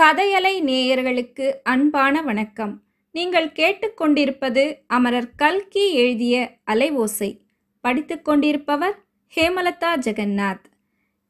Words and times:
கதையலை 0.00 0.60
நேயர்களுக்கு 0.60 1.52
அன்பான 1.62 2.22
வணக்கம். 2.22 2.82
நீங்கள் 3.10 3.46
கேட்டுக்கொண்டிருப்பது 3.46 4.74
அமரர் 4.86 5.30
கல்கி 5.36 5.92
எழுதிய 5.92 6.58
அலைவோசை. 6.66 7.40
படித்து 7.80 8.22
கொண்டிருப்பவர் 8.22 9.04
ஹேமலதா 9.36 9.96
ஜெகநாத். 9.96 10.64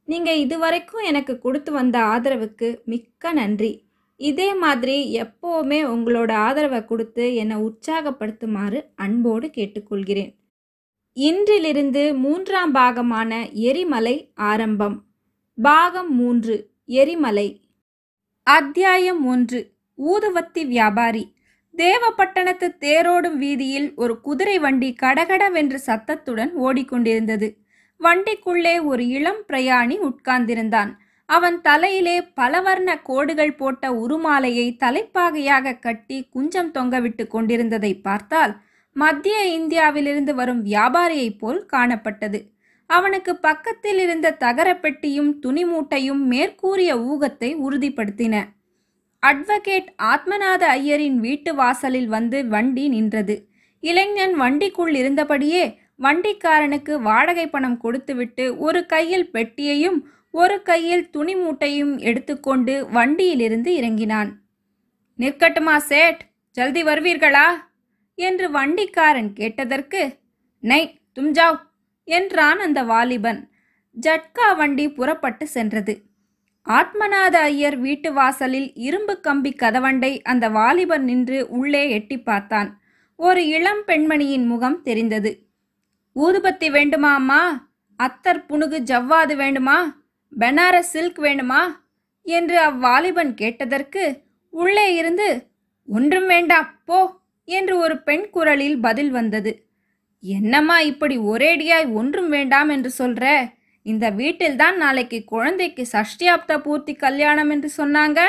நீங்கள் 0.04 0.38
இதுவரைக்கும் 0.38 1.04
எனக்கு 1.04 1.38
கொடுத்து 1.38 1.72
வந்த 1.72 1.98
ஆதரவுக்கு 1.98 2.84
மிக்க 2.84 3.32
நன்றி. 3.32 3.84
இதே 4.16 4.54
மாதிரி 4.54 5.20
எப்போவுமே 5.20 5.78
உங்களோட 5.94 6.32
ஆதரவை 6.32 6.84
கொடுத்து 6.84 7.34
என்னை 7.34 7.56
உற்சாகப்படுத்துமாறு 7.56 8.84
அன்போடு 8.94 9.46
கேட்டுக்கொள்கிறேன். 9.46 10.34
இன்றிலிருந்து 11.14 12.16
மூன்றாம் 12.16 12.74
பாகமான 12.74 13.52
எரிமலை 13.52 14.30
ஆரம்பம். 14.34 15.04
பாகம் 15.62 16.16
மூன்று 16.16 16.70
எரிமலை. 16.86 17.60
அத்தியாயம் 18.48 19.26
ஒன்று. 19.26 19.70
ஊதுவத்தி 19.98 20.66
வியாபாரி. 20.66 21.34
தேவப்பட்டணத்து 21.76 22.74
தேரோடும் 22.80 23.34
வீதியில் 23.34 23.92
ஒரு 23.96 24.20
குதிரை 24.20 24.58
வண்டி 24.58 24.92
கடகடவென்று 24.92 25.78
சத்தத்துடன் 25.78 26.52
ஓடிக்கொண்டிருந்தது. 26.60 27.56
வண்டிக்குள்ளே 28.00 28.84
ஒரு 28.84 29.06
இளம் 29.06 29.42
பிரயாணி 29.48 29.98
உட்கார்ந்திருந்தான். 29.98 30.92
அவன் 31.26 31.60
தலையிலே 31.60 32.20
பலவர்ண 32.20 33.02
கோடுகள் 33.02 33.54
போட்ட 33.54 33.90
உருமாலையை 33.90 34.76
தலைப்பாகையாக 34.76 35.78
கட்டி 35.78 36.28
குஞ்சம் 36.30 36.72
தொங்கவிட்டு 36.72 37.26
கொண்டிருந்ததை 37.26 38.00
பார்த்தால் 38.00 38.56
மத்திய 38.92 39.46
இந்தியாவிலிருந்து 39.46 40.34
வரும் 40.34 40.64
வியாபாரியைப் 40.64 41.38
போல் 41.38 41.66
காணப்பட்டது. 41.72 42.40
அவனுக்கு 42.86 43.36
பக்கத்தில் 43.36 43.98
இருந்த 43.98 44.36
தகரப்பெட்டியும் 44.40 45.30
துணிமூட்டையும் 45.42 46.22
மேற்கூறிய 46.24 46.96
ஊகத்தை 46.96 47.54
உறுதிப்படுத்தின. 47.68 48.44
அட்வொகேட் 49.26 49.88
ஆத்மநாத 50.02 50.62
ஐயரின் 50.78 51.16
வீட்டு 51.16 51.54
வாசலில் 51.54 52.08
வந்து 52.08 52.48
வண்டி 52.48 52.88
நின்றது. 52.88 53.48
இளைஞன் 53.80 54.40
வண்டிக்குள் 54.40 54.94
இருந்தபடியே 54.94 55.76
வண்டிக்காரனுக்கு 56.02 57.00
வாடகை 57.00 57.46
பணம் 57.48 57.78
கொடுத்துவிட்டு 57.78 58.58
ஒரு 58.58 58.86
கையில் 58.86 59.30
பெட்டியையும் 59.30 59.98
ஒரு 60.30 60.62
கையில் 60.62 61.10
துணி 61.10 61.34
மூட்டையும் 61.34 61.98
எடுத்துக்கொண்டு 61.98 62.88
வண்டியிலிருந்து 62.90 63.74
இறங்கினான். 63.74 64.30
நிற்கட்டுமா 65.18 65.76
சேட்? 65.76 66.20
ஜல்தி 66.50 66.82
வருவீர்களா? 66.82 67.46
என்று 68.14 68.50
வண்டிக்காரன் 68.50 69.32
கேட்டதற்கு 69.32 70.16
நை 70.60 71.00
தும்ஜாவ் 71.18 71.58
என்றான் 72.06 72.58
அந்த 72.58 72.82
வாலிபன். 72.82 73.48
ஜட்கா 74.00 74.56
வண்டி 74.56 74.92
புறப்பட்டு 74.92 75.46
சென்றது. 75.46 76.02
ஆத்மநாத 76.66 77.32
ஐயர் 77.32 77.76
வீட்டு 77.76 78.12
வாசலில் 78.12 78.74
இரும்பு 78.74 79.20
கம்பி 79.20 79.54
கதவண்டை 79.58 80.22
அந்த 80.22 80.48
வாலிபன் 80.48 81.04
நின்று 81.04 81.48
உள்ளே 81.48 81.90
எட்டி 81.90 82.18
பார்த்தான். 82.18 82.80
ஒரு 83.16 83.46
இளம் 83.46 83.82
பெண்மணியின் 83.86 84.46
முகம் 84.46 84.82
தெரிந்தது. 84.82 85.46
ஊதுபத்தி 86.16 86.70
வேண்டுமா 86.70 87.14
அம்மா? 87.14 87.68
அத்தர் 88.02 88.44
புனுகு 88.48 88.78
ஜவ்வாது 88.80 89.36
வேண்டுமா? 89.36 90.04
பெனாரஸ் 90.38 90.92
சில்க் 90.92 91.18
வேண்டுமா? 91.18 91.88
என்று 92.22 92.60
அவ்வாலிபன் 92.60 93.34
கேட்டதற்கு 93.34 94.22
உள்ளே 94.50 94.94
இருந்து 94.94 95.46
ஒன்றும் 95.86 96.26
வேண்டாம் 96.26 96.78
போ 96.84 97.20
என்று 97.44 97.78
ஒரு 97.78 98.02
பெண் 98.02 98.30
குரலில் 98.30 98.80
பதில் 98.80 99.10
வந்தது. 99.10 99.65
என்னம்மா 100.34 100.76
இப்படி 100.80 101.16
ஒரேடியாய் 101.32 101.88
ஒன்றும் 101.92 102.28
வேண்டாம் 102.28 102.68
என்று 102.68 102.90
சொல்ற? 102.98 103.24
இந்த 103.86 104.06
வீட்டில்தான் 104.10 104.76
நாளைக்கு 104.76 105.24
குழந்தைக்கு 105.24 105.82
சஷ்டியாப்த 105.92 106.52
பூர்த்தி 106.58 106.94
கல்யாணம் 106.94 107.50
என்று 107.50 107.68
சொன்னாங்க? 107.76 108.20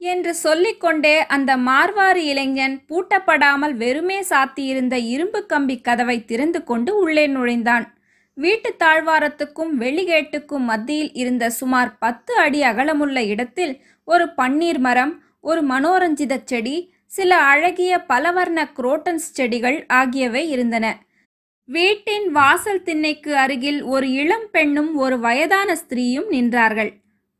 என்று 0.00 0.32
சொல்லிக்கொண்டே 0.34 1.14
அந்த 1.26 1.50
மார்வாரி 1.56 2.22
இளைஞன் 2.24 2.76
பூட்டப்படாமல் 2.88 3.74
வெறுமே 3.74 4.18
சாத்தியிருந்த 4.30 4.96
இரும்பு 5.14 5.40
கம்பி 5.46 5.80
கதவை 5.80 6.24
திறந்து 6.24 6.64
கொண்டு 6.64 6.92
உள்ளே 6.96 7.26
நுழைந்தான். 7.26 7.86
வீட்டு 8.36 8.70
தாழ்வாரத்துக்கும் 8.78 9.72
வெளிகேட்டுக்கும் 9.78 10.66
மத்தியில் 10.70 11.12
இருந்த 11.14 11.44
சுமார் 11.50 11.98
பத்து 11.98 12.34
அடி 12.36 12.62
அகலமுள்ள 12.62 13.18
இடத்தில் 13.24 13.74
ஒரு 14.08 14.26
பன்னீர் 14.36 14.78
மரம் 14.78 15.14
ஒரு 15.40 15.60
மனோரஞ்சித 15.66 16.34
செடி 16.44 16.76
சில 17.06 17.36
அழகிய 17.36 17.92
பலவர்ண 18.08 18.60
குரோட்டன்ஸ் 18.76 19.28
செடிகள் 19.32 19.78
ஆகியவை 19.92 20.50
இருந்தன. 20.50 20.86
வீட்டின் 21.64 22.30
வாசல் 22.30 22.82
திண்ணைக்கு 22.82 23.36
அருகில் 23.36 23.82
ஒரு 23.82 24.10
இளம் 24.10 24.48
பெண்ணும் 24.50 24.94
ஒரு 24.94 25.18
வயதான 25.18 25.74
ஸ்திரீயும் 25.74 26.26
நின்றார்கள். 26.30 26.90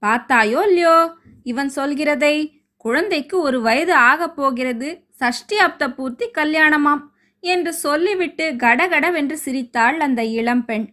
பார்த்தாயோ 0.03 0.61
இல்லையோ? 0.63 1.15
இவன் 1.43 1.71
சொல்கிறதை 1.77 2.51
குழந்தைக்கு 2.77 3.41
ஒரு 3.41 3.61
வயது 3.61 3.95
ஆகப் 3.95 4.37
போகிறது. 4.37 5.05
சஷ்டி 5.11 5.57
அப்த 5.57 5.95
பூர்த்தி 5.95 6.31
கல்யாணமாம் 6.39 7.03
என்று 7.41 7.73
சொல்லிவிட்டு 7.73 8.55
கடகடவென்று 8.57 9.39
சிரித்தாள் 9.39 10.01
அந்த 10.01 10.25
இளம்பெண் 10.25 10.93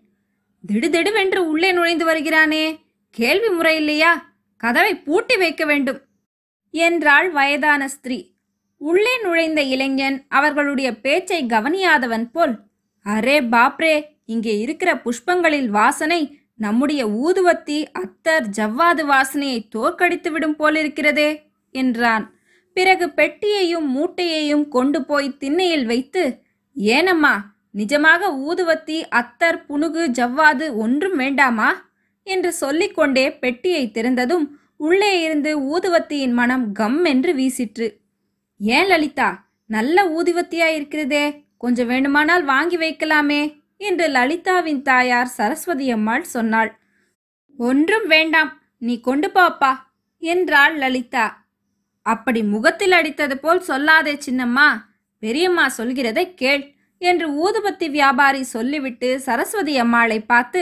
திடுதிடுவென்று 0.67 1.37
உள்ளே 1.37 1.71
நுழைந்து 1.71 2.05
வருகிறானே. 2.05 2.79
கேள்வி 3.09 3.49
முறை 3.49 3.75
இல்லையா? 3.75 4.33
கதவை 4.57 4.95
பூட்டி 4.95 5.37
வைக்க 5.37 5.65
வேண்டும் 5.65 6.01
என்றாள் 6.71 7.31
வயதான 7.31 7.87
ஸ்திரீ. 7.87 8.31
உள்ளே 8.77 9.21
நுழைந்த 9.21 9.61
இளைஞன் 9.61 10.25
அவர்களுடைய 10.29 10.99
பேச்சை 10.99 11.45
கவனியாதவன் 11.45 12.25
போல் 12.31 12.67
அரே 13.09 13.37
பாப்ரே 13.51 13.95
இங்கே 14.25 14.53
இருக்கிற 14.59 14.89
புஷ்பங்களில் 14.95 15.69
வாசனை 15.69 16.21
நம்முடைய 16.55 17.01
ஊதுவத்தி 17.19 17.77
அத்தர் 18.01 18.47
ஜவ்வாது 18.57 19.03
வாசனையை 19.05 19.59
தோற்கடித்து 19.69 20.29
விடும் 20.31 20.57
போலிருக்கிறதே 20.59 21.29
என்றான். 21.75 22.25
பிறகு 22.77 23.05
பெட்டியையும் 23.09 23.87
மூட்டையையும் 23.95 24.65
கொண்டு 24.67 24.99
போய் 25.05 25.29
திண்ணையில் 25.37 25.85
வைத்து 25.85 26.23
ஏனம்மா 26.75 27.33
நிஜமாக 27.77 28.21
ஊதுவத்தி 28.47 28.97
அத்தர் 29.19 29.59
புனுகு 29.67 30.03
ஜவ்வாது 30.19 30.65
ஒன்றும் 30.75 31.15
வேண்டாமா? 31.15 31.69
என்று 32.27 32.51
சொல்லிக்கொண்டே 32.53 33.25
பெட்டியை 33.37 33.83
திறந்ததும் 33.93 34.45
உள்ளே 34.79 35.13
இருந்து 35.21 35.51
ஊதுவத்தியின் 35.71 36.35
மனம் 36.39 36.65
கம் 36.71 36.99
என்று 37.05 37.31
வீசிற்று. 37.33 37.87
ஏன் 38.59 38.89
லலிதா 38.91 39.29
நல்ல 39.69 39.97
ஊதுவத்தியா 40.09 40.67
இருக்கிறதே 40.77 41.25
கொஞ்சம் 41.61 41.87
வேண்டுமானால் 41.87 42.43
வாங்கி 42.43 42.77
வைக்கலாமே 42.77 43.41
என்று 43.77 44.07
லலிதாவின் 44.07 44.81
தாயார் 44.81 45.27
சரஸ்வதி 45.27 45.91
அம்மாள் 45.91 46.23
சொன்னாள். 46.23 46.71
ஒன்றும் 47.57 48.07
வேண்டாம் 48.07 48.51
நீ 48.77 48.99
கொண்டு 48.99 49.27
பாப்பா 49.27 49.71
என்றாள் 50.19 50.77
லலிதா. 50.77 51.25
அப்படி 52.01 52.43
முகத்தில் 52.43 52.91
அடித்தது 52.91 53.35
போல் 53.35 53.61
சொல்லாதே 53.67 54.13
சின்னம்மா 54.25 54.67
பெரியம்மா 55.19 55.65
சொல்கிறதை 55.77 56.33
கேள் 56.33 56.63
என்று 56.97 57.27
ஊதுபத்தி 57.41 57.89
வியாபாரி 57.89 58.43
சொல்லிவிட்டு 58.43 59.19
சரஸ்வதி 59.19 59.77
அம்மாளை 59.77 60.19
பார்த்து 60.21 60.61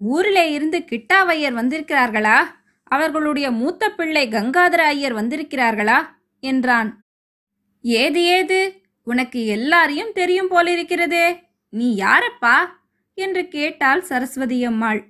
ஊரிலே 0.00 0.52
இருந்து 0.52 0.78
கிட்டாவையர் 0.78 1.58
வந்திருக்கிறார்களா? 1.60 2.38
அவர்களுடைய 2.84 3.50
மூத்த 3.50 3.90
பிள்ளை 3.90 4.28
கங்காதர 4.28 4.82
ஐயர் 4.94 5.14
வந்திருக்கிறார்களா? 5.14 5.98
என்றான். 6.42 6.90
ஏது 7.84 8.24
ஏது? 8.24 8.83
உனக்கு 9.06 9.46
எல்லாரையும் 9.46 10.12
தெரியும் 10.12 10.50
போலிருக்கிறதே 10.50 11.40
நீ 11.68 11.96
யாரப்பா? 11.96 12.56
என்று 13.14 13.48
கேட்டாள் 13.48 14.00
சரஸ்வதி 14.00 14.64
அம்மாள். 14.64 15.00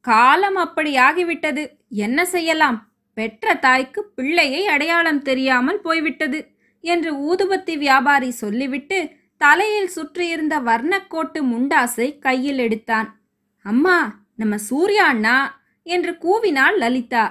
காலம் 0.00 0.54
அப்படி 0.54 0.98
ஆகிவிட்டது. 0.98 1.62
என்ன 1.88 2.24
செய்யலாம்? 2.24 2.92
பெற்ற 3.14 3.54
தாய்க்கு 3.54 4.04
பிள்ளையை 4.04 4.66
அடையாளம் 4.66 5.22
தெரியாமல் 5.22 5.80
போய்விட்டது 5.80 6.38
என்று 6.80 7.34
ஊதுபத்தி 7.34 7.78
வியாபாரி 7.78 8.30
சொல்லிவிட்டு 8.30 8.98
தலையில் 9.36 9.88
சுற்றியிருந்த 9.88 10.60
வர்ணக்கோட்டு 10.60 11.40
முண்டாசை 11.42 12.18
கையில் 12.18 12.58
எடுத்தான். 12.58 13.08
அம்மா 13.64 14.24
நம்ம 14.36 14.56
சூர்யா 14.58 15.04
அண்ணா 15.04 15.62
என்று 15.82 16.12
கூவினாள் 16.12 16.78
லலிதா. 16.78 17.24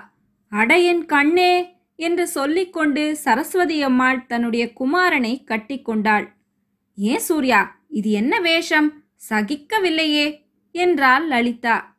அடையன் 0.52 1.06
கண்ணே! 1.06 1.72
என்று 1.96 2.28
சொல்லிக்கொண்டு 2.28 3.16
சரஸ்வதி 3.16 3.81
அம்மாள் 3.81 4.25
தன்னுடைய 4.25 4.74
குமாரனை 4.80 5.44
கட்டிக்கொண்டாள் 5.45 6.28
ஏன் 6.95 7.19
சூர்யா 7.19 7.81
இது 7.90 8.12
என்ன 8.12 8.40
வேஷம்? 8.40 9.04
சகிக்கவில்லையே 9.30 10.42
என்றாள் 10.72 11.28
லலிதா. 11.28 11.95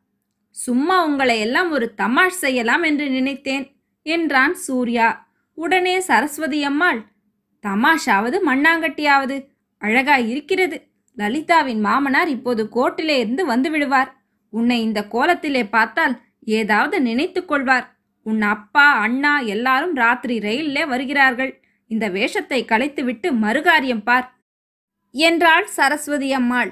சும்மா 0.49 1.05
உங்களை 1.05 1.39
எல்லாம் 1.39 1.71
ஒரு 1.71 1.93
தமாஷ் 1.97 2.41
செய்யலாம் 2.41 2.83
என்று 2.83 3.09
நினைத்தேன் 3.09 3.65
என்றான் 4.01 4.53
சூர்யா. 4.55 5.27
உடனே 5.53 5.99
சரஸ்வதி 5.99 6.63
அம்மாள் 6.63 7.01
தமாஷாவது 7.63 8.37
மண்ணாங்கட்டியாவது 8.45 9.47
அழகா 9.77 10.17
இருக்கிறது. 10.17 10.77
லலிதாவின் 11.17 11.79
மாமனார் 11.79 12.27
இப்போது 12.27 12.69
கோட்டிலே 12.75 13.17
இருந்து 13.17 13.45
வந்து 13.45 13.69
விடுவார். 13.69 14.11
உன்னை 14.49 14.81
இந்த 14.81 15.07
கோலத்திலே 15.11 15.69
பார்த்தால் 15.69 16.21
ஏதாவது 16.45 17.01
நினைத்து 17.01 17.45
கொள்வார். 17.45 17.94
உன் 18.25 18.41
அப்பா 18.53 18.85
அண்ணா 18.99 19.33
எல்லாரும் 19.55 19.95
ராத்திரி 19.95 20.35
ரயிலே 20.39 20.83
வருகிறார்கள். 20.87 21.51
இந்த 21.91 22.05
வேஷத்தை 22.09 22.59
கலைத்துவிட்டு 22.65 23.27
மறுகாரியம் 23.43 24.03
பார். 24.03 24.27
என்றாள் 25.15 25.67
சரஸ்வதி 25.67 26.29
அம்மாள். 26.33 26.71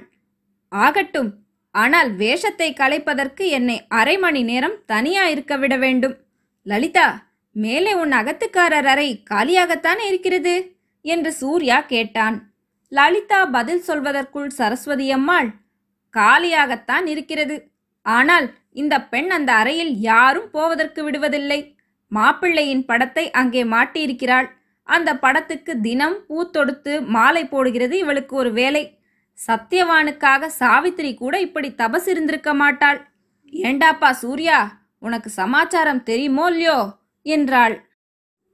ஆகட்டும் 0.72 1.32
ஆனால் 1.76 2.10
வேஷத்தை 2.16 2.70
கலைப்பதற்கு 2.74 3.44
என்னை 3.50 3.78
அரை 4.00 4.16
மணி 4.18 4.42
நேரம் 4.44 4.78
தனியா 4.86 5.24
இருக்க 5.28 5.54
விட 5.58 5.74
வேண்டும். 5.78 6.16
லலிதா 6.66 7.08
மேலே 7.56 7.92
உன் 7.94 8.12
அகத்துக்காரர் 8.12 8.90
அறை 8.94 9.10
காலியாகத்தான் 9.32 10.02
இருக்கிறது? 10.10 10.56
என்று 11.06 11.32
சூர்யா 11.34 11.78
கேட்டான். 11.94 12.38
லலிதா 12.92 13.40
பதில் 13.46 13.84
சொல்வதற்குள் 13.88 14.50
சரஸ்வதி 14.50 15.08
அம்மாள் 15.12 15.50
காலியாகத்தான் 16.14 17.06
இருக்கிறது. 17.06 17.56
ஆனால் 18.06 18.48
இந்த 18.76 19.02
பெண் 19.02 19.30
அந்த 19.30 19.54
அறையில் 19.54 19.94
யாரும் 20.02 20.50
போவதற்கு 20.52 21.04
விடுவதில்லை. 21.04 21.76
மாப்பிள்ளையின் 22.12 22.86
படத்தை 22.86 23.32
அங்கே 23.32 23.64
மாட்டியிருக்கிறாள். 23.64 24.48
அந்த 24.84 25.10
படத்துக்கு 25.16 25.80
தினம் 25.80 26.26
பூ 26.26 26.38
தொடுத்து 26.46 26.94
மாலை 27.02 27.46
போடுகிறது 27.46 27.98
இவளுக்கு 27.98 28.36
ஒரு 28.36 28.52
வேலை. 28.52 28.98
சத்தியவானுக்காக 29.38 30.46
சாவித்திரி 30.46 31.14
கூட 31.14 31.40
இப்படி 31.40 31.70
தபஸ் 31.78 32.08
இருந்திருக்க 32.08 32.54
மாட்டாள். 32.54 33.00
ஏண்டாப்பா 33.54 34.12
சூர்யா 34.12 34.60
உனக்கு 35.00 35.30
சமாச்சாரம் 35.30 36.04
தெரியுமோ 36.04 36.46
இல்லையோ? 36.50 36.78
என்றாள். 37.26 37.76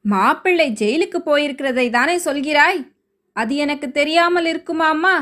மாப்பிள்ளை 0.06 0.68
ஜெயிலுக்கு 0.72 1.20
போயிருக்கிறதை 1.26 1.90
தானே 1.90 2.16
சொல்கிறாய்? 2.26 2.80
அது 3.34 3.56
எனக்கு 3.56 3.92
தெரியாமல் 3.92 4.46
இருக்குமாம்மா? 4.46 5.16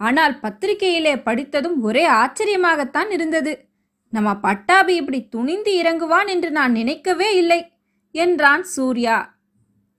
ஆனால் 0.00 0.40
பத்திரிகையிலே 0.40 1.14
படித்ததும் 1.22 1.76
ஒரே 1.80 2.04
ஆச்சரியமாகத்தான் 2.08 3.10
இருந்தது. 3.10 3.52
நம்ம 4.14 4.30
பட்டாபி 4.44 4.94
இப்படி 5.00 5.20
துணிந்து 5.28 5.72
இறங்குவான் 5.82 6.28
என்று 6.34 6.50
நான் 6.50 6.72
நினைக்கவே 6.72 7.28
இல்லை 7.36 7.60
என்றான் 8.14 8.64
சூர்யா. 8.74 9.16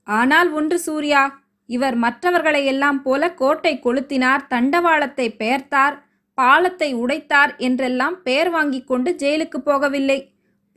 ஆனால் 0.07 0.49
ஒன்று 0.51 0.77
சூர்யா 0.79 1.21
இவர் 1.69 1.95
மற்றவர்களை 1.95 2.61
எல்லாம் 2.65 2.99
போல 3.03 3.33
கோட்டை 3.33 3.73
கொளுத்தினார் 3.85 4.43
தண்டவாளத்தை 4.49 5.27
பெயர்த்தார் 5.41 5.95
பாலத்தை 6.37 6.89
உடைத்தார் 6.93 7.51
என்றெல்லாம் 7.57 8.15
பெயர் 8.23 8.49
வாங்கிக் 8.49 8.87
கொண்டு 8.87 9.09
ஜெயிலுக்கு 9.21 9.59
போகவில்லை. 9.65 10.19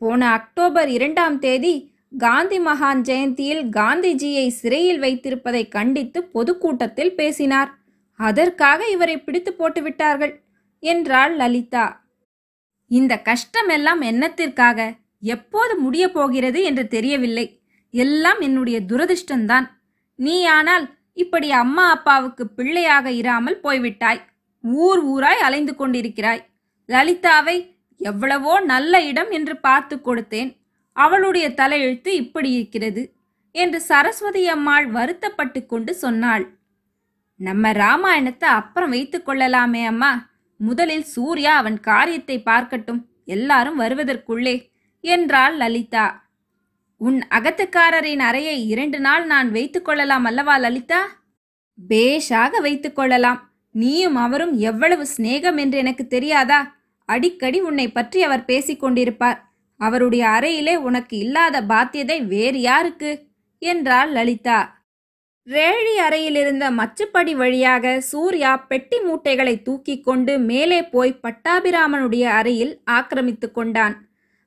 போன 0.02 0.20
அக்டோபர் 0.30 0.90
இரண்டாம் 0.96 1.38
தேதி 1.38 1.74
காந்தி 2.18 2.58
மகான் 2.58 3.00
ஜெயந்தியில் 3.08 3.62
காந்திஜியை 3.70 4.46
சிறையில் 4.60 5.00
வைத்திருப்பதை 5.04 5.62
கண்டித்து 5.68 6.18
பொதுக்கூட்டத்தில் 6.34 7.14
பேசினார். 7.14 7.70
அதற்காக 8.20 8.80
இவரை 8.94 9.16
பிடித்து 9.18 9.50
போட்டுவிட்டார்கள் 9.52 10.34
என்றாள் 10.82 11.34
லலிதா. 11.36 11.86
இந்த 12.90 13.22
கஷ்டமெல்லாம் 13.24 14.00
என்னத்திற்காக? 14.10 14.98
எப்போது 15.20 15.76
முடியப் 15.76 16.12
போகிறது 16.12 16.62
என்று 16.62 16.88
தெரியவில்லை. 16.88 17.60
எல்லாம் 17.90 18.40
என்னுடைய 18.40 18.80
துரதிர்ஷ்டந்தான் 18.80 19.66
நீயானால் 20.18 20.96
இப்படி 21.12 21.50
அம்மா 21.50 21.90
அப்பாவுக்கு 21.90 22.46
பிள்ளையாக 22.48 23.10
இராமல் 23.10 23.60
போய்விட்டாய். 23.60 24.20
ஊர் 24.62 25.00
ஊராய் 25.06 25.44
அலைந்து 25.46 25.74
கொண்டிருக்கிறாய். 25.76 26.42
லலிதாவை 26.86 27.76
எவ்வளவோ 27.96 28.60
நல்ல 28.60 29.00
இடம் 29.02 29.30
என்று 29.30 29.56
பார்த்து 29.56 29.96
கொடுத்தேன். 29.96 30.56
அவளுடைய 30.92 31.48
தலையெழுத்து 31.48 32.08
இப்படி 32.08 32.50
இருக்கிறது 32.52 33.02
என்று 33.50 33.80
சரஸ்வதி 33.80 34.48
அம்மாள் 34.48 34.86
வருத்தப்பட்டு 34.86 35.66
கொண்டு 35.66 35.94
சொன்னாள். 35.94 36.44
நம்ம 37.34 37.72
ராமாயணத்தை 37.72 38.48
அப்புறம் 38.48 38.90
வைத்து 38.90 39.22
கொள்ளலாமே 39.22 39.84
அம்மா. 39.84 40.27
முதலில் 40.58 41.02
சூர்யா 41.02 41.56
அவன் 41.56 41.80
காரியத்தை 41.80 42.42
பார்க்கட்டும் 42.46 43.04
எல்லாரும் 43.24 43.80
வருவதற்குள்ளே 43.80 44.70
என்றாள் 45.00 45.56
லலிதா. 45.56 46.30
உன் 46.96 47.26
அகத்துக்காரரின் 47.30 48.18
அறையை 48.18 48.68
இரண்டு 48.68 49.00
நாள் 49.00 49.26
நான் 49.26 49.50
வைத்துக் 49.50 49.84
கொள்ளலாம் 49.84 50.24
அல்லவா 50.24 50.56
லலிதா? 50.56 51.08
பேஷாக 51.88 52.60
வைத்துக் 52.60 52.96
கொள்ளலாம். 52.96 53.52
நீயும் 53.70 54.14
அவரும் 54.14 54.58
எவ்வளவு 54.58 55.06
சிநேகம் 55.16 55.58
என்று 55.58 55.78
எனக்கு 55.78 56.06
தெரியாதா? 56.06 56.76
அடிக்கடி 57.04 57.60
உன்னை 57.60 57.92
பற்றி 57.92 58.22
அவர் 58.22 58.44
பேசிக்கொண்டிருப்பார் 58.44 59.38
அவருடைய 59.76 60.26
அறையிலே 60.26 60.76
உனக்கு 60.76 61.18
இல்லாத 61.18 61.62
பாத்தியதை 61.62 62.26
வேறு 62.26 62.60
யாருக்கு? 62.60 63.26
என்றாள் 63.58 64.12
லலிதா. 64.12 64.77
ரேழி 65.48 65.92
அறையிலிருந்த 65.96 66.70
மச்சுப்படி 66.70 67.32
வழியாக 67.36 68.00
சூர்யா 68.00 68.56
பெட்டி 68.56 69.00
மூட்டைகளை 69.00 69.62
தூக்கிக் 69.62 70.04
கொண்டு 70.04 70.38
மேலே 70.38 70.82
போய் 70.84 71.20
பட்டாபிராமனுடைய 71.22 72.22
அறையில் 72.22 72.80
ஆக்கிரமித்து 72.84 73.50
கொண்டான். 73.50 73.94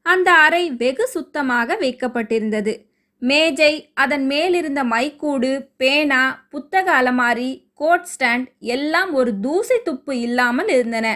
அந்த 0.02 0.32
அறை 0.32 0.72
வெகு 0.72 1.08
சுத்தமாக 1.08 1.76
வைக்கப்பட்டிருந்தது. 1.76 2.74
மேஜை 3.18 3.92
அதன் 3.94 4.26
மேலிருந்த 4.26 4.84
மைக்கூடு 4.84 5.70
பேனா 5.78 6.22
புத்தக 6.50 6.92
அலமாரி 6.92 7.50
கோட் 7.74 8.08
ஸ்டாண்ட் 8.14 8.48
எல்லாம் 8.60 9.14
ஒரு 9.14 9.40
தூசி 9.40 9.78
துப்பு 9.84 10.20
இல்லாமல் 10.20 10.68
இருந்தன. 10.68 11.08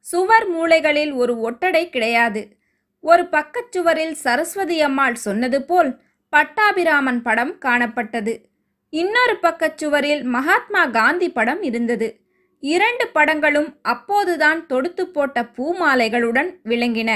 சுவர் 0.00 0.46
மூலைகளில் 0.50 1.12
ஒரு 1.14 1.40
ஒட்டடை 1.40 1.90
கிடையாது. 1.90 2.42
ஒரு 3.00 3.22
பக்கச்சுவரில் 3.22 4.16
சரஸ்வதி 4.24 4.80
அம்மாள் 4.80 5.14
சொன்னது 5.14 5.60
போல் 5.62 6.00
பட்டாபிராமன் 6.30 7.22
படம் 7.22 7.58
காணப்பட்டது. 7.58 8.34
இன்னொரு 8.92 9.34
பக்கச் 9.42 9.76
சுவரில் 9.76 10.22
மகாத்மா 10.22 10.86
காந்தி 10.86 11.28
படம் 11.28 11.62
இருந்தது. 11.62 12.20
இரண்டு 12.60 13.10
படங்களும் 13.14 13.78
அப்போதுதான் 13.82 14.66
தொடுத்து 14.66 15.06
போட்ட 15.06 15.42
பூமாலைகளுடன் 15.56 16.50
விளங்கின. 16.64 17.10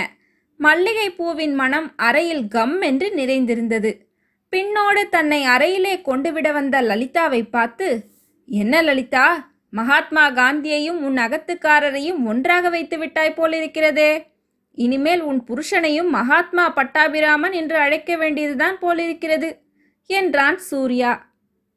மல்லிகை 0.59 1.11
பூவின் 1.11 1.55
மனம் 1.55 1.93
அறையில் 1.97 2.49
கம் 2.49 2.81
என்று 2.81 3.15
நிறைந்திருந்தது. 3.15 3.91
பின்னோடு 4.53 5.09
தன்னை 5.09 5.47
அறையிலே 5.47 6.03
கொண்டு 6.03 6.33
விட 6.33 6.53
வந்த 6.53 6.83
லலிதாவை 6.83 7.51
பார்த்து 7.51 7.89
என்ன 8.47 8.83
லலிதா 8.83 9.27
மகாத்மா 9.71 10.31
காந்தியையும் 10.31 11.01
உன் 11.01 11.17
அகத்துக்காரரையும் 11.17 12.25
ஒன்றாக 12.25 12.69
வைத்து 12.69 12.99
விட்டாய் 12.99 13.37
போலிருக்கிறதே. 13.37 14.11
இனிமேல் 14.73 15.21
உன் 15.21 15.45
புருஷனையும் 15.45 16.09
மகாத்மா 16.09 16.67
பட்டாபிராமன் 16.71 17.53
என்று 17.53 17.77
அழைக்க 17.77 18.17
வேண்டியதுதான் 18.17 18.79
போலிருக்கிறது 18.79 19.49
என்றான் 20.07 20.59
சூர்யா. 20.59 21.35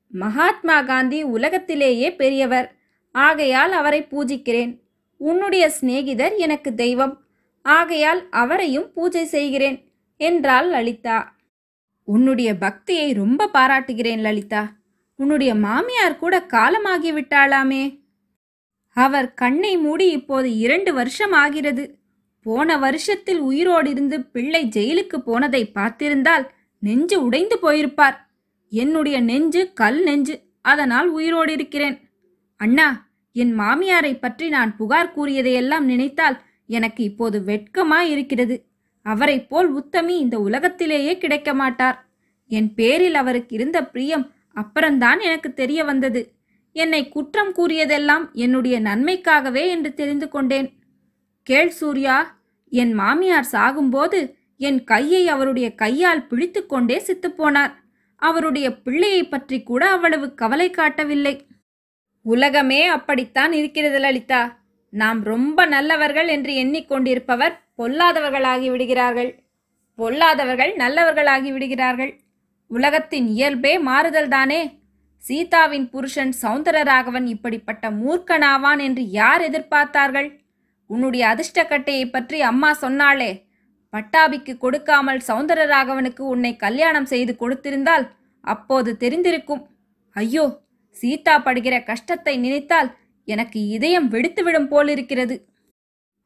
மகாத்மா 0.09 0.81
காந்தி 0.81 1.23
உலகத்திலேயே 1.23 2.15
பெரியவர். 2.15 2.75
ஆகையால் 3.11 3.71
அவரை 3.71 4.01
பூஜிக்கிறேன். 4.01 4.79
உன்னுடைய 5.17 5.69
சிநேகிதர் 5.69 6.35
எனக்கு 6.35 6.75
தெய்வம். 6.75 7.23
ஆகையால் 7.61 8.29
அவரையும் 8.29 8.91
பூஜை 8.93 9.25
செய்கிறேன் 9.25 9.91
என்றாள் 10.17 10.69
லலிதா. 10.69 11.35
உன்னுடைய 12.03 12.55
பக்தியை 12.55 13.13
ரொம்ப 13.13 13.47
பாராட்டுகிறேன் 13.47 14.19
லலிதா. 14.19 14.71
உன்னுடைய 15.15 15.55
மாமியார் 15.55 16.17
கூட 16.17 16.43
காலமாகி 16.43 17.13
விட்டாளாமே. 17.13 17.99
அவர் 18.87 19.33
கண்ணை 19.33 19.77
மூடி 19.77 20.09
இப்போது 20.09 20.57
இரண்டு 20.57 20.93
வருஷம் 20.93 21.31
ஆகிறது. 21.31 21.97
போன 22.43 22.77
வருஷத்தில் 22.77 23.41
உயிரோடிருந்து 23.41 24.29
பிள்ளை 24.31 24.65
ஜெயிலுக்கு 24.65 25.17
போனதை 25.17 25.71
பார்த்திருந்தால் 25.75 26.47
நெஞ்சு 26.79 27.23
உடைந்து 27.23 27.59
போயிருப்பார். 27.61 28.15
என்னுடைய 28.69 29.21
நெஞ்சு 29.21 29.73
கல் 29.73 30.03
நெஞ்சு. 30.03 30.35
அதனால் 30.61 31.07
உயிரோடு 31.07 31.53
இருக்கிறேன். 31.53 31.97
அண்ணா 32.55 32.87
என் 33.33 33.59
மாமியாரை 33.59 34.19
பற்றி 34.19 34.49
நான் 34.49 34.75
புகார் 34.75 35.13
கூறியதையெல்லாம் 35.15 35.83
நினைத்தால் 35.83 36.41
எனக்கு 36.67 37.03
இப்போது 37.03 37.39
வெட்கமா 37.39 37.99
இருக்கிறது 37.99 38.65
அவரைப் 39.03 39.49
போல் 39.49 39.67
உத்தமி 39.67 40.17
இந்த 40.17 40.39
உலகத்திலேயே 40.39 41.17
கிடைக்க 41.17 41.53
மாட்டார். 41.53 41.97
என் 42.47 42.73
பேரில் 42.73 43.15
அவருக்கு 43.15 43.55
இருந்த 43.55 43.85
பிரியம் 43.85 44.31
அப்புறம்தான் 44.53 45.19
எனக்கு 45.19 45.53
தெரிய 45.53 45.83
வந்தது. 45.83 46.21
என்னை 46.73 47.09
குற்றம் 47.09 47.53
கூறியதெல்லாம் 47.55 48.31
என்னுடைய 48.33 48.81
நன்மைக்காகவே 48.81 49.67
என்று 49.67 49.93
தெரிந்து 49.93 50.29
கொண்டேன். 50.29 50.73
கேள் 51.43 51.69
சூர்யா 51.69 52.39
என் 52.69 52.93
மாமியார் 52.93 53.47
சாகும்போது 53.51 54.35
என் 54.57 54.83
கையை 54.83 55.27
அவருடைய 55.27 55.75
கையால் 55.75 56.27
பிடித்துக்கொண்டே 56.27 56.97
சித்துப்போனார் 57.07 57.73
அவருடைய 58.19 58.81
பிள்ளையை 58.81 59.23
பற்றி 59.23 59.63
கூட 59.63 59.89
அவ்வளவு 59.89 60.33
கவலை 60.33 60.69
காட்டவில்லை. 60.69 61.47
உலகமே 62.21 62.85
அப்படித்தான் 62.85 63.51
இருக்கிறது 63.51 63.99
லலிதா. 63.99 64.41
நாம் 64.89 65.23
ரொம்ப 65.23 65.65
நல்லவர்கள் 65.65 66.27
என்று 66.27 66.53
எண்ணிக்கொண்டிருப்பவர் 66.53 67.53
பொல்லாதவர்களாகி 67.77 68.69
விடுகிறார்கள். 68.69 69.43
பொல்லாதவர்கள் 69.95 70.75
நல்லவர்களாகி 70.75 71.51
விடுகிறார்கள். 71.51 72.19
உலகத்தின் 72.67 73.27
இயல்பே 73.27 73.77
மாறுதல்தானே 73.77 74.77
சீதாவின் 75.23 75.89
புருஷன் 75.89 76.33
சௌந்தரராகவன் 76.41 77.25
இப்படிப்பட்ட 77.25 77.89
மூர்க்கனாவான் 77.91 78.81
என்று 78.81 79.03
யார் 79.09 79.41
எதிர்பார்த்தார்கள்? 79.41 80.29
உன்னுடைய 80.85 81.23
அதிர்ஷ்டக்கட்டையை 81.27 82.05
பற்றி 82.11 82.41
அம்மா 82.41 82.77
சொன்னாளே. 82.81 83.31
பட்டாபிக்கு 83.93 84.53
கொடுக்காமல் 84.57 85.21
சௌந்தரராகவனுக்கு 85.27 86.23
உன்னை 86.33 86.51
கல்யாணம் 86.55 87.05
செய்து 87.05 87.33
கொடுத்திருந்தால் 87.35 88.05
அப்போது 88.43 88.89
தெரிந்திருக்கும். 88.97 89.63
ஐயோ 90.15 90.45
சீதா 90.95 91.35
படுகிற 91.39 91.75
கஷ்டத்தை 91.83 92.33
நினைத்தால் 92.37 92.89
எனக்கு 93.27 93.59
இதயம் 93.67 94.07
வெடித்துவிடும் 94.11 94.69
போலிருக்கிறது. 94.73 95.35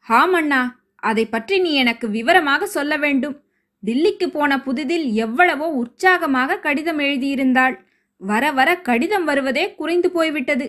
ஹாமண்ணா 0.05 0.61
அதை 1.03 1.25
பற்றி 1.25 1.55
நீ 1.59 1.71
எனக்கு 1.73 2.05
விவரமாக 2.09 2.65
சொல்ல 2.67 2.93
வேண்டும். 2.97 3.35
டில்லிக்கு 3.83 4.27
போன 4.27 4.51
புதிதில் 4.57 5.07
எவ்வளவோ 5.25 5.67
உற்சாகமாக 5.81 6.59
கடிதம் 6.65 6.99
எழுதியிருந்தாள். 6.99 7.75
வர 8.21 8.43
வர 8.51 8.69
கடிதம் 8.81 9.25
வருவதே 9.29 9.65
குறைந்து 9.75 10.09
போய்விட்டது. 10.11 10.65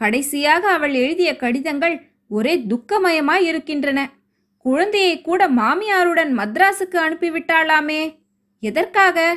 கடைசியாக 0.00 0.62
அவள் 0.76 0.94
எழுதிய 0.94 1.30
கடிதங்கள் 1.36 1.96
ஒரே 2.30 2.54
துக்கமயமாய் 2.70 3.46
இருக்கின்றன 3.46 4.00
குழந்தையை 4.68 5.20
கூட 5.20 5.48
மாமியாருடன் 5.48 6.32
மத்ராசுக்கு 6.36 6.96
அனுப்பிவிட்டாளாமே? 6.98 8.14
எதற்காக? 8.60 9.36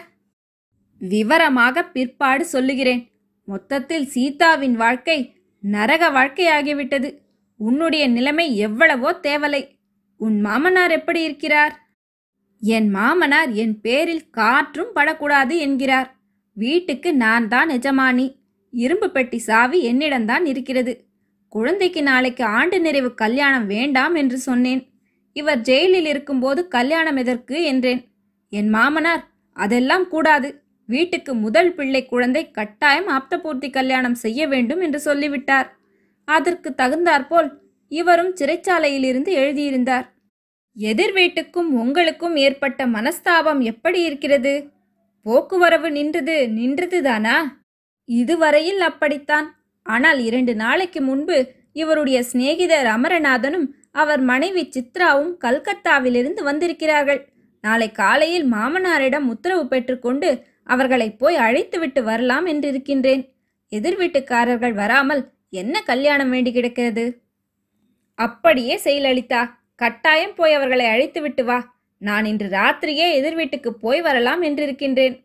விவரமாக 1.00 1.84
பிற்பாடு 1.84 2.46
சொல்லுகிறேன். 2.46 3.12
மொத்தத்தில் 3.46 4.06
சீதாவின் 4.06 4.76
வாழ்க்கை 4.76 5.36
நரக 5.62 6.10
வாழ்க்கையாகிவிட்டது. 6.10 7.18
உன்னுடைய 7.58 8.08
நிலைமை 8.08 8.58
எவ்வளவோ 8.58 9.20
தேவலை. 9.22 9.68
உன் 10.18 10.40
மாமனார் 10.40 10.92
எப்படி 10.92 11.24
இருக்கிறார்? 11.24 11.80
என் 12.60 12.90
மாமனார் 12.90 13.52
என் 13.52 13.82
பேரில் 13.82 14.30
காற்றும் 14.30 14.94
படக்கூடாது 14.94 15.58
என்கிறார். 15.58 16.16
வீட்டுக்கு 16.54 17.16
நான் 17.16 17.48
தான் 17.48 17.70
எஜமானி. 17.70 18.36
இரும்பு 18.70 19.10
பெட்டி 19.10 19.38
சாவி 19.38 19.94
என்னிடம்தான் 19.94 20.46
இருக்கிறது. 20.46 21.06
குழந்தைக்கு 21.50 22.04
நாளைக்கு 22.04 22.44
ஆண்டு 22.44 22.82
நிறைவு 22.82 23.14
கல்யாணம் 23.14 23.68
வேண்டாம் 23.68 24.16
என்று 24.16 24.38
சொன்னேன். 24.38 24.91
இவர் 25.36 25.62
ஜெயிலில் 25.62 26.06
இருக்கும்போது 26.06 26.68
கல்யாணம் 26.68 27.16
எதற்கு 27.16 27.64
என்றேன். 27.64 28.02
என் 28.52 28.70
மாமனார் 28.70 29.24
அதெல்லாம் 29.58 30.08
கூடாது. 30.08 30.50
வீட்டுக்கு 30.90 31.34
முதல் 31.36 31.72
பிள்ளை 31.74 32.02
குழந்தை 32.06 32.52
கட்டாயம் 32.52 33.08
ஆப்தபூர்த்தி 33.08 33.70
கல்யாணம் 33.70 34.16
செய்ய 34.16 34.48
வேண்டும் 34.48 34.82
என்று 34.82 35.00
சொல்லிவிட்டார். 35.00 35.68
அதற்கு 36.28 36.70
தகுந்தாற்போல் 36.74 37.50
இவரும் 37.92 38.34
சிறைச்சாலையிலிருந்து 38.40 39.32
எழுதியிருந்தார். 39.42 40.06
எதிர் 40.76 41.14
வீட்டுக்கும் 41.16 41.70
உங்களுக்கும் 41.82 42.36
ஏற்பட்ட 42.36 42.82
மனஸ்தாபம் 42.88 43.62
எப்படி 43.62 44.00
இருக்கிறது? 44.02 44.54
போக்குவரவு 45.26 45.90
நின்றது 45.92 46.36
நின்றதுதானா 46.58 47.38
இதுவரையில் 48.10 48.80
அப்படித்தான். 48.80 49.48
ஆனால் 49.86 50.20
இரண்டு 50.20 50.54
நாளைக்கு 50.56 51.02
முன்பு 51.02 51.38
இவருடைய 51.74 52.24
சிநேகிதர் 52.24 52.86
அமரநாதனும் 52.86 53.68
அவர் 53.92 54.22
மனைவி 54.22 54.70
சித்ராவும் 54.76 55.34
கல்கத்தாவிலிருந்து 55.38 56.44
வந்திருக்கிறார்கள். 56.44 57.22
நாளை 57.62 57.92
காலையில் 57.92 58.54
மாமனாரிடம் 58.54 59.28
உத்தரவு 59.28 59.68
பெற்றுக்கொண்டு 59.68 60.30
அவர்களை 60.64 61.12
போய் 61.12 61.38
அழைத்துவிட்டு 61.38 62.04
வரலாம் 62.04 62.46
என்றிருக்கின்றேன். 62.46 63.24
எதிர் 63.68 63.98
வீட்டுக்காரர்கள் 63.98 64.74
வராமல் 64.74 65.32
என்ன 65.50 65.82
கல்யாணம் 65.82 66.30
வேண்டி 66.30 66.52
கிடக்கிறது? 66.52 67.22
அப்படியே 68.16 68.80
செயலளித்தா 68.84 69.42
கட்டாயம் 69.76 70.36
போய் 70.36 70.54
அவர்களை 70.54 70.86
அழைத்துவிட்டு 70.86 71.44
வா. 71.44 71.80
நான் 71.98 72.26
இன்று 72.26 72.48
ராத்திரியே 72.48 73.08
எதிர் 73.14 73.36
வீட்டுக்கு 73.36 73.74
போய் 73.74 74.02
வரலாம் 74.02 74.42
என்றிருக்கின்றேன். 74.42 75.16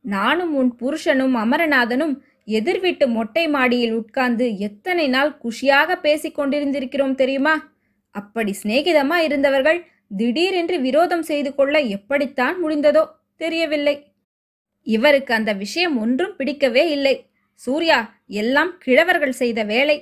நானும் 0.00 0.54
உன் 0.54 0.70
புருஷனும் 0.80 1.34
அமரநாதனும் 1.34 2.14
எதிர் 2.44 2.80
வீட்டு 2.80 3.08
மொட்டை 3.08 3.48
மாடியில் 3.48 3.94
உட்கார்ந்து 3.94 4.58
எத்தனை 4.58 5.08
நாள் 5.08 5.38
குஷியாக 5.44 5.96
பேசிக் 6.00 6.38
கொண்டிருந்திருக்கிறோம் 6.38 7.14
தெரியுமா? 7.14 7.73
அப்படி 8.14 8.52
சிநேகிதமா 8.62 9.16
இருந்தவர்கள் 9.18 9.80
திடீரென்று 10.16 10.76
விரோதம் 10.80 11.22
செய்து 11.22 11.50
கொள்ள 11.54 11.78
எப்படித்தான் 11.96 12.56
முடிந்ததோ 12.62 13.02
தெரியவில்லை. 13.36 13.94
இவருக்கு 14.86 15.32
அந்த 15.34 15.52
விஷயம் 15.54 15.94
ஒன்றும் 15.98 16.34
பிடிக்கவே 16.36 16.84
இல்லை. 16.90 17.14
சூர்யா 17.60 17.98
எல்லாம் 18.42 18.72
கிழவர்கள் 18.84 19.38
செய்த 19.42 19.60
வேலை. 19.64 19.96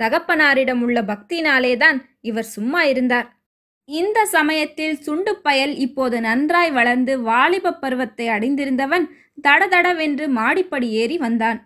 தகப்பனாரிடம் 0.00 0.82
உள்ள 0.82 0.98
பக்தினாலேதான் 1.02 1.98
இவர் 2.20 2.48
சும்மா 2.56 2.80
இருந்தார். 2.82 3.28
இந்த 3.88 4.18
சமயத்தில் 4.26 4.96
சுண்டு 5.02 5.32
பயல் 5.40 5.74
இப்போது 5.76 6.16
நன்றாய் 6.20 6.70
வளர்ந்து 6.70 7.12
வாலிப 7.20 7.74
பருவத்தை 7.74 8.26
அடைந்திருந்தவன் 8.28 9.06
தடதடவென்று 9.44 10.26
மாடிப்படி 10.30 10.88
ஏறி 11.02 11.16
வந்தான். 11.18 11.58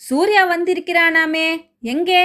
சூர்யா 0.00 0.42
வந்திருக்கிறானாமே 0.46 1.48
எங்கே? 1.84 2.22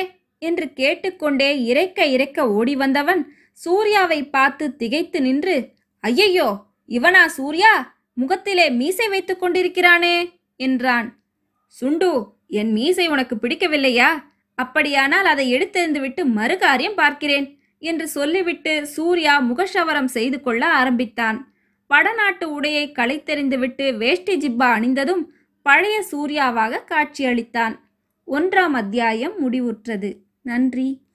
என்று 0.50 0.66
கேட்டுக்கொண்டே 0.74 1.50
இறைக்க 1.64 2.06
இறைக்க 2.06 2.48
ஓடி 2.52 2.76
வந்தவன் 2.76 3.22
சூர்யாவை 3.64 4.20
பார்த்து 4.30 4.66
திகைத்து 4.76 5.20
நின்று 5.22 5.56
ஐயையோ 6.04 6.48
இவனா 6.90 7.24
சூர்யா? 7.36 7.74
முகத்திலே 8.14 8.66
மீசை 8.70 9.06
வைத்துக் 9.08 9.42
கொண்டிருக்கிறானே 9.42 10.16
என்றான். 10.60 11.08
சுண்டு 11.76 12.10
என் 12.60 12.72
மீசை 12.72 13.06
உனக்கு 13.08 13.36
பிடிக்கவில்லையா? 13.36 14.10
அப்படியானால் 14.58 15.26
அதை 15.26 15.46
எடுத்தெறிந்துவிட்டு 15.56 16.22
மறுகாரியம் 16.38 17.00
பார்க்கிறேன் 17.02 17.48
என்று 17.82 18.06
சொல்லிவிட்டு 18.08 18.74
சூர்யா 18.88 19.34
முகஷவரம் 19.42 20.10
செய்து 20.16 20.38
கொள்ள 20.42 20.64
ஆரம்பித்தான். 20.80 21.40
வடநாட்டு 21.90 22.46
உடையை 22.58 22.86
களைத்தெறிந்துவிட்டு 23.00 23.86
வேஷ்டி 23.98 24.36
ஜிப்பா 24.38 24.68
அணிந்ததும் 24.76 25.24
பழைய 25.66 25.98
சூர்யாவாக 26.12 26.84
காட்சியளித்தான். 26.92 27.76
ஒன்றாம் 28.28 28.76
அத்தியாயம் 28.82 29.36
முடிவுற்றது. 29.42 30.12
நன்றி. 30.46 30.88